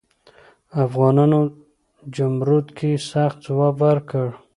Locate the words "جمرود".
2.15-2.67